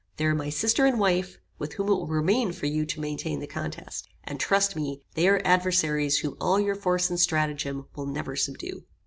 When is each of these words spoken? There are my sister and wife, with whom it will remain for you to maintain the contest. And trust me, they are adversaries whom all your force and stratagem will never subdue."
There 0.17 0.31
are 0.31 0.33
my 0.33 0.49
sister 0.49 0.87
and 0.87 0.99
wife, 0.99 1.37
with 1.59 1.73
whom 1.73 1.85
it 1.87 1.91
will 1.91 2.07
remain 2.07 2.53
for 2.53 2.65
you 2.65 2.87
to 2.87 2.99
maintain 2.99 3.39
the 3.39 3.45
contest. 3.45 4.09
And 4.23 4.39
trust 4.39 4.75
me, 4.75 5.03
they 5.13 5.27
are 5.27 5.43
adversaries 5.45 6.17
whom 6.21 6.35
all 6.41 6.59
your 6.59 6.73
force 6.73 7.11
and 7.11 7.19
stratagem 7.19 7.85
will 7.95 8.07
never 8.07 8.35
subdue." 8.35 8.83